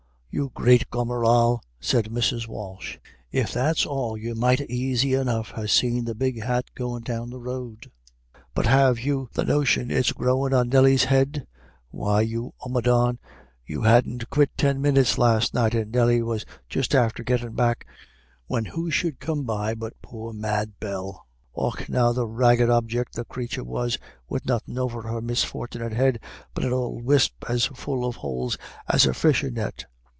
"You 0.33 0.49
great 0.53 0.89
gomeral," 0.89 1.61
said 1.81 2.05
Mrs. 2.05 2.47
Walsh. 2.47 2.97
"If 3.33 3.51
that's 3.51 3.85
all 3.85 4.17
you 4.17 4.33
might 4.33 4.61
aisy 4.61 5.13
enough 5.13 5.49
ha' 5.51 5.65
seen 5.67 6.05
the 6.05 6.15
big 6.15 6.41
hat 6.41 6.71
goin' 6.73 7.03
the 7.03 7.37
road 7.37 7.91
but 8.55 8.65
have 8.65 8.97
you 8.97 9.27
the 9.33 9.43
notion 9.43 9.91
it's 9.91 10.13
growin' 10.13 10.53
on 10.53 10.69
Nelly's 10.69 11.03
head? 11.03 11.45
Why, 11.89 12.21
you 12.21 12.53
omadhawn, 12.65 13.19
you 13.65 13.81
hadn't 13.81 14.29
quit 14.29 14.51
ten 14.55 14.81
minyits 14.81 15.17
last 15.17 15.53
night, 15.53 15.75
and 15.75 15.91
Nelly 15.91 16.21
was 16.21 16.45
just 16.69 16.95
after 16.95 17.23
gettin' 17.23 17.53
back, 17.53 17.85
when 18.47 18.63
who 18.63 18.89
should 18.89 19.19
come 19.19 19.43
by 19.43 19.75
but 19.75 20.01
poor 20.01 20.31
Mad 20.31 20.79
Bell. 20.79 21.27
Och 21.53 21.89
now 21.89 22.13
the 22.13 22.25
raggedy 22.25 22.71
objick 22.71 23.11
the 23.11 23.25
crathur 23.25 23.65
was, 23.65 23.97
wid 24.29 24.45
nothin' 24.45 24.77
over 24.79 25.01
her 25.01 25.19
misfort'nit 25.21 25.91
head 25.91 26.21
but 26.53 26.63
an 26.63 26.71
ould 26.71 27.03
wisp 27.03 27.43
as 27.49 27.65
full 27.65 28.05
of 28.05 28.19
houles 28.19 28.55
as 28.87 29.05
a 29.05 29.13
fishin' 29.13 29.55
net. 29.55 29.87